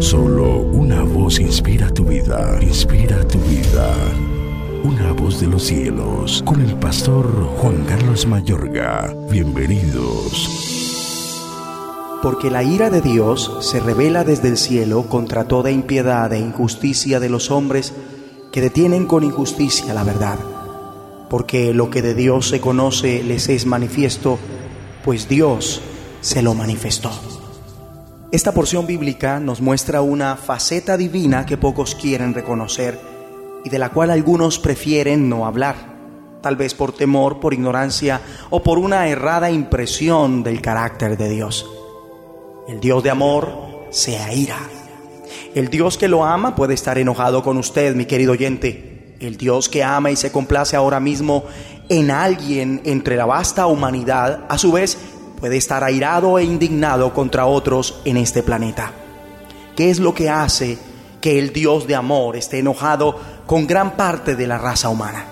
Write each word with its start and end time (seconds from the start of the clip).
Solo 0.00 0.58
una 0.58 1.02
voz 1.02 1.40
inspira 1.40 1.92
tu 1.92 2.04
vida, 2.04 2.56
inspira 2.62 3.26
tu 3.26 3.36
vida. 3.40 3.92
Una 4.84 5.10
voz 5.10 5.40
de 5.40 5.48
los 5.48 5.64
cielos, 5.64 6.40
con 6.46 6.60
el 6.60 6.76
pastor 6.76 7.26
Juan 7.56 7.84
Carlos 7.84 8.24
Mayorga. 8.24 9.12
Bienvenidos. 9.28 10.48
Porque 12.22 12.48
la 12.48 12.62
ira 12.62 12.90
de 12.90 13.00
Dios 13.00 13.56
se 13.60 13.80
revela 13.80 14.22
desde 14.22 14.46
el 14.48 14.56
cielo 14.56 15.08
contra 15.08 15.48
toda 15.48 15.72
impiedad 15.72 16.32
e 16.32 16.38
injusticia 16.38 17.18
de 17.18 17.28
los 17.28 17.50
hombres 17.50 17.92
que 18.52 18.60
detienen 18.60 19.04
con 19.04 19.24
injusticia 19.24 19.92
la 19.94 20.04
verdad. 20.04 20.38
Porque 21.28 21.74
lo 21.74 21.90
que 21.90 22.02
de 22.02 22.14
Dios 22.14 22.48
se 22.48 22.60
conoce 22.60 23.24
les 23.24 23.48
es 23.48 23.66
manifiesto, 23.66 24.38
pues 25.04 25.28
Dios 25.28 25.82
se 26.20 26.40
lo 26.40 26.54
manifestó. 26.54 27.10
Esta 28.30 28.52
porción 28.52 28.86
bíblica 28.86 29.40
nos 29.40 29.62
muestra 29.62 30.02
una 30.02 30.36
faceta 30.36 30.98
divina 30.98 31.46
que 31.46 31.56
pocos 31.56 31.94
quieren 31.94 32.34
reconocer 32.34 33.00
y 33.64 33.70
de 33.70 33.78
la 33.78 33.88
cual 33.88 34.10
algunos 34.10 34.58
prefieren 34.58 35.30
no 35.30 35.46
hablar, 35.46 35.76
tal 36.42 36.54
vez 36.54 36.74
por 36.74 36.92
temor, 36.92 37.40
por 37.40 37.54
ignorancia 37.54 38.20
o 38.50 38.62
por 38.62 38.78
una 38.78 39.08
errada 39.08 39.50
impresión 39.50 40.42
del 40.42 40.60
carácter 40.60 41.16
de 41.16 41.30
Dios. 41.30 41.64
El 42.68 42.80
Dios 42.80 43.02
de 43.02 43.08
amor 43.08 43.86
se 43.88 44.18
aira. 44.18 44.58
El 45.54 45.68
Dios 45.68 45.96
que 45.96 46.06
lo 46.06 46.22
ama 46.22 46.54
puede 46.54 46.74
estar 46.74 46.98
enojado 46.98 47.42
con 47.42 47.56
usted, 47.56 47.94
mi 47.94 48.04
querido 48.04 48.32
oyente. 48.32 49.16
El 49.20 49.38
Dios 49.38 49.70
que 49.70 49.82
ama 49.82 50.10
y 50.10 50.16
se 50.16 50.30
complace 50.30 50.76
ahora 50.76 51.00
mismo 51.00 51.44
en 51.88 52.10
alguien 52.10 52.82
entre 52.84 53.16
la 53.16 53.24
vasta 53.24 53.66
humanidad, 53.66 54.44
a 54.50 54.58
su 54.58 54.70
vez 54.70 54.98
puede 55.38 55.56
estar 55.56 55.84
airado 55.84 56.38
e 56.38 56.44
indignado 56.44 57.12
contra 57.12 57.46
otros 57.46 58.00
en 58.04 58.16
este 58.16 58.42
planeta. 58.42 58.92
¿Qué 59.76 59.90
es 59.90 60.00
lo 60.00 60.14
que 60.14 60.28
hace 60.28 60.78
que 61.20 61.38
el 61.38 61.52
Dios 61.52 61.86
de 61.86 61.94
amor 61.94 62.36
esté 62.36 62.58
enojado 62.58 63.18
con 63.46 63.66
gran 63.66 63.96
parte 63.96 64.34
de 64.34 64.46
la 64.46 64.58
raza 64.58 64.88
humana? 64.88 65.26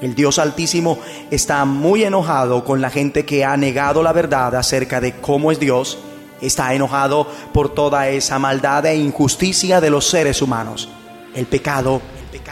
El 0.00 0.14
Dios 0.14 0.38
Altísimo 0.38 0.98
está 1.30 1.64
muy 1.64 2.04
enojado 2.04 2.64
con 2.64 2.80
la 2.80 2.90
gente 2.90 3.24
que 3.24 3.44
ha 3.44 3.56
negado 3.56 4.02
la 4.02 4.12
verdad 4.12 4.54
acerca 4.54 5.00
de 5.00 5.14
cómo 5.14 5.50
es 5.50 5.58
Dios, 5.58 5.98
está 6.40 6.72
enojado 6.74 7.26
por 7.52 7.74
toda 7.74 8.08
esa 8.08 8.38
maldad 8.38 8.86
e 8.86 8.96
injusticia 8.96 9.80
de 9.80 9.90
los 9.90 10.08
seres 10.08 10.40
humanos. 10.40 10.88
El 11.34 11.46
pecado 11.46 12.00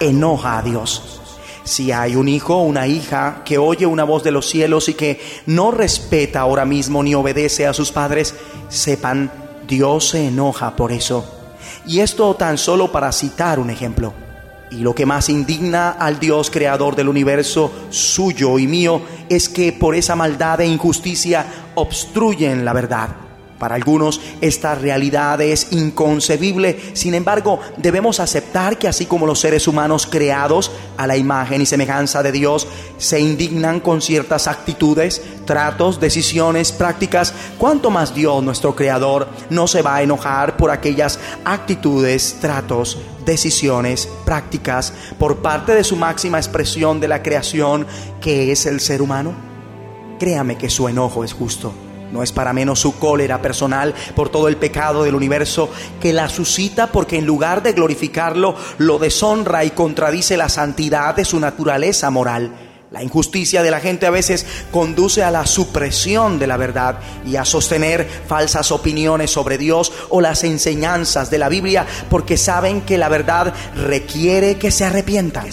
enoja 0.01 0.59
a 0.59 0.63
Dios. 0.63 1.21
Si 1.67 1.91
hay 1.91 2.15
un 2.15 2.29
hijo 2.29 2.55
o 2.55 2.63
una 2.63 2.87
hija 2.87 3.43
que 3.45 3.59
oye 3.59 3.87
una 3.87 4.05
voz 4.05 4.23
de 4.23 4.31
los 4.31 4.49
cielos 4.49 4.89
y 4.89 4.95
que 4.95 5.21
no 5.47 5.73
respeta 5.73 6.39
ahora 6.39 6.65
mismo 6.65 7.03
ni 7.03 7.17
obedece 7.17 7.67
a 7.67 7.73
sus 7.73 7.91
padres, 7.91 8.37
sepan, 8.69 9.33
Dios 9.67 10.11
se 10.11 10.29
enoja 10.29 10.77
por 10.77 10.93
eso. 10.93 11.29
Y 11.85 11.99
esto 11.99 12.33
tan 12.37 12.57
solo 12.57 12.93
para 12.93 13.11
citar 13.11 13.59
un 13.59 13.71
ejemplo. 13.71 14.15
Y 14.71 14.77
lo 14.77 14.95
que 14.95 15.07
más 15.07 15.29
indigna 15.29 15.91
al 15.91 16.21
Dios 16.21 16.53
creador 16.53 16.95
del 16.95 17.09
universo, 17.09 17.73
suyo 17.91 18.61
y 18.61 18.69
mío, 18.69 19.03
es 19.29 19.49
que 19.49 19.73
por 19.73 19.97
esa 19.97 20.15
maldad 20.15 20.61
e 20.61 20.67
injusticia 20.67 21.47
obstruyen 21.75 22.65
la 22.65 22.75
verdad 22.75 23.26
para 23.59 23.75
algunos 23.75 24.21
esta 24.41 24.75
realidad 24.75 25.41
es 25.41 25.73
inconcebible, 25.73 26.79
sin 26.93 27.15
embargo 27.15 27.61
debemos 27.77 28.21
aceptar 28.21 28.79
que 28.79 28.89
así 28.89 29.07
como 29.07 29.27
los 29.27 29.41
seres 29.41 29.67
humanos 29.69 30.07
creados 30.07 30.71
a 30.97 31.07
la 31.07 31.17
imagen 31.17 31.61
y 31.61 31.67
semejanza 31.67 32.23
de 32.23 32.33
Dios 32.33 32.67
se 32.99 33.21
indignan 33.21 33.81
con 33.81 34.03
ciertas 34.03 34.47
actitudes, 34.47 35.23
tratos, 35.45 36.01
decisiones, 36.01 36.73
prácticas, 36.73 37.35
cuanto 37.59 37.91
más 37.91 38.15
Dios 38.15 38.43
nuestro 38.43 38.75
Creador 38.75 39.29
no 39.51 39.67
se 39.67 39.83
va 39.83 39.97
a 39.97 40.03
enojar 40.03 40.57
por 40.57 40.71
aquellas 40.71 41.19
actitudes, 41.45 42.37
tratos, 42.41 42.99
decisiones, 43.25 44.09
prácticas 44.25 44.93
por 45.19 45.39
parte 45.39 45.75
de 45.75 45.85
su 45.85 45.97
máxima 45.97 46.39
expresión 46.39 47.01
de 47.01 47.09
la 47.09 47.23
creación 47.23 47.87
que 48.21 48.53
es 48.53 48.67
el 48.67 48.81
ser 48.81 49.03
humano? 49.03 49.35
Créame 50.19 50.57
que 50.57 50.71
su 50.71 50.89
enojo 50.89 51.25
es 51.25 51.33
justo. 51.33 51.86
No 52.13 52.23
es 52.23 52.33
para 52.33 52.53
menos 52.53 52.81
su 52.81 52.99
cólera 52.99 53.43
personal 53.43 53.95
por 54.15 54.29
todo 54.29 54.49
el 54.49 54.57
pecado 54.57 55.05
del 55.05 55.15
universo 55.15 55.71
que 56.01 56.13
la 56.13 56.29
suscita 56.29 56.87
porque 56.89 57.19
en 57.19 57.27
lugar 57.27 57.63
de 57.63 57.73
glorificarlo 57.73 58.55
lo 58.79 58.99
deshonra 58.99 59.65
y 59.65 59.71
contradice 59.71 60.37
la 60.37 60.49
santidad 60.49 61.15
de 61.15 61.25
su 61.25 61.41
naturaleza 61.41 62.11
moral. 62.11 62.53
La 62.93 63.03
injusticia 63.03 63.65
de 63.65 63.71
la 63.73 63.81
gente 63.81 64.07
a 64.07 64.11
veces 64.11 64.47
conduce 64.71 65.25
a 65.25 65.33
la 65.33 65.45
supresión 65.45 66.39
de 66.39 66.47
la 66.47 66.57
verdad 66.57 67.01
y 67.27 67.35
a 67.35 67.45
sostener 67.45 68.09
falsas 68.29 68.71
opiniones 68.71 69.33
sobre 69.33 69.59
Dios 69.59 69.93
o 70.09 70.21
las 70.21 70.45
enseñanzas 70.45 71.29
de 71.29 71.39
la 71.39 71.49
Biblia 71.49 71.85
porque 72.09 72.37
saben 72.37 72.83
que 72.83 72.97
la 72.97 73.09
verdad 73.09 73.53
requiere 73.75 74.57
que 74.57 74.71
se 74.71 74.85
arrepientan. 74.85 75.47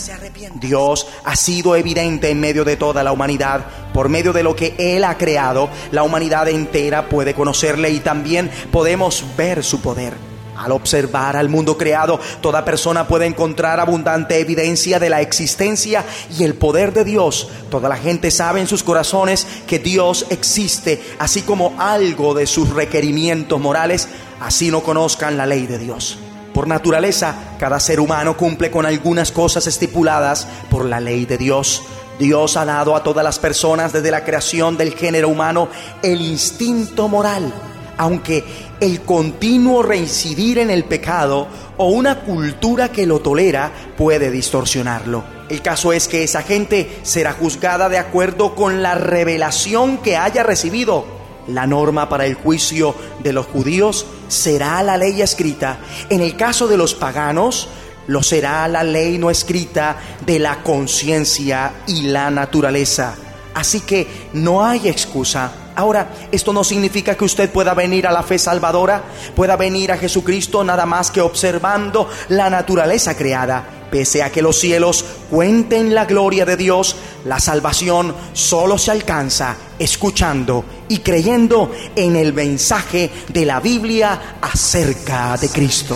Dios 0.56 1.08
ha 1.24 1.36
sido 1.36 1.76
evidente 1.76 2.30
en 2.30 2.40
medio 2.40 2.64
de 2.64 2.78
toda 2.78 3.04
la 3.04 3.12
humanidad. 3.12 3.66
Por 3.94 4.10
medio 4.10 4.34
de 4.34 4.44
lo 4.44 4.56
que 4.56 4.76
Él 4.78 5.04
ha 5.04 5.18
creado, 5.18 5.70
la 5.92 6.04
humanidad 6.04 6.48
entera 6.48 7.10
puede 7.10 7.34
conocerle 7.34 7.92
y 7.92 8.00
también 8.00 8.50
podemos 8.72 9.24
ver 9.38 9.64
su 9.64 9.82
poder. 9.82 10.14
Al 10.58 10.72
observar 10.72 11.36
al 11.36 11.50
mundo 11.50 11.78
creado, 11.78 12.20
toda 12.42 12.64
persona 12.64 13.08
puede 13.08 13.26
encontrar 13.26 13.80
abundante 13.80 14.40
evidencia 14.40 15.00
de 15.00 15.10
la 15.10 15.22
existencia 15.22 16.06
y 16.38 16.44
el 16.44 16.54
poder 16.54 16.94
de 16.94 17.04
Dios. 17.04 17.50
Toda 17.70 17.90
la 17.90 17.98
gente 17.98 18.30
sabe 18.32 18.60
en 18.60 18.68
sus 18.68 18.84
corazones 18.84 19.48
que 19.68 19.80
Dios 19.80 20.28
existe, 20.30 21.02
así 21.20 21.42
como 21.42 21.76
algo 21.80 22.34
de 22.34 22.46
sus 22.46 22.70
requerimientos 22.70 23.60
morales, 23.60 24.08
así 24.42 24.70
no 24.70 24.82
conozcan 24.82 25.38
la 25.38 25.46
ley 25.46 25.66
de 25.66 25.80
Dios. 25.80 26.20
Por 26.54 26.68
naturaleza, 26.68 27.56
cada 27.60 27.80
ser 27.80 28.00
humano 28.00 28.38
cumple 28.38 28.70
con 28.70 28.86
algunas 28.86 29.32
cosas 29.32 29.66
estipuladas 29.66 30.48
por 30.70 30.86
la 30.86 31.00
ley 31.00 31.26
de 31.26 31.40
Dios. 31.40 31.82
Dios 32.20 32.58
ha 32.58 32.66
dado 32.66 32.96
a 32.96 33.04
todas 33.04 33.24
las 33.24 33.40
personas 33.40 33.94
desde 33.94 34.12
la 34.12 34.24
creación 34.24 34.78
del 34.78 34.94
género 34.94 35.30
humano 35.30 35.68
el 36.02 36.22
instinto 36.22 37.08
moral 37.08 37.54
aunque 37.98 38.44
el 38.80 39.02
continuo 39.02 39.84
reincidir 39.84 40.58
en 40.58 40.70
el 40.70 40.86
pecado 40.86 41.48
o 41.78 41.90
una 41.90 42.22
cultura 42.22 42.92
que 42.92 43.06
lo 43.06 43.20
tolera 43.20 43.72
puede 43.98 44.32
distorsionarlo. 44.32 45.24
El 45.50 45.62
caso 45.62 45.94
es 45.94 46.08
que 46.08 46.24
esa 46.24 46.42
gente 46.42 47.00
será 47.04 47.34
juzgada 47.34 47.90
de 47.90 47.98
acuerdo 47.98 48.56
con 48.56 48.82
la 48.82 48.96
revelación 48.96 49.98
que 49.98 50.18
haya 50.18 50.44
recibido. 50.44 51.06
La 51.48 51.68
norma 51.68 52.08
para 52.08 52.26
el 52.26 52.36
juicio 52.36 52.96
de 53.22 53.34
los 53.34 53.46
judíos 53.48 54.06
será 54.30 54.82
la 54.82 54.98
ley 54.98 55.22
escrita. 55.22 55.78
En 56.10 56.22
el 56.22 56.38
caso 56.38 56.68
de 56.68 56.78
los 56.78 56.96
paganos, 56.96 57.68
lo 58.08 58.24
será 58.24 58.68
la 58.68 58.84
ley 58.84 59.18
no 59.18 59.30
escrita 59.30 59.98
de 60.26 60.40
la 60.40 60.64
conciencia 60.64 61.74
y 61.88 62.04
la 62.04 62.30
naturaleza. 62.30 63.16
Así 63.54 63.82
que 63.82 64.30
no 64.34 64.66
hay 64.66 64.88
excusa 64.88 65.52
Ahora, 65.76 66.14
esto 66.32 66.54
no 66.54 66.64
significa 66.64 67.16
que 67.16 67.26
usted 67.26 67.50
pueda 67.50 67.74
venir 67.74 68.06
a 68.06 68.12
la 68.12 68.24
fe 68.24 68.38
salvadora, 68.38 69.04
pueda 69.36 69.56
venir 69.56 69.92
a 69.92 69.98
Jesucristo 69.98 70.64
nada 70.64 70.86
más 70.86 71.10
que 71.10 71.22
observando 71.22 72.10
la 72.30 72.50
naturaleza 72.50 73.16
creada. 73.16 73.80
Pese 73.90 74.24
a 74.24 74.32
que 74.32 74.42
los 74.42 74.60
cielos 74.60 75.06
cuenten 75.30 75.94
la 75.94 76.06
gloria 76.06 76.46
de 76.46 76.58
Dios, 76.58 76.96
la 77.26 77.40
salvación 77.40 78.14
solo 78.34 78.78
se 78.78 78.92
alcanza 78.92 79.56
escuchando 79.78 80.66
y 80.90 81.00
creyendo 81.00 81.72
en 81.96 82.16
el 82.16 82.34
mensaje 82.34 83.12
de 83.30 83.46
la 83.46 83.60
Biblia 83.60 84.38
acerca 84.42 85.38
de 85.38 85.50
Cristo. 85.50 85.96